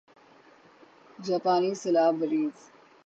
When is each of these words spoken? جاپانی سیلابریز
جاپانی 1.25 1.71
سیلابریز 1.81 2.57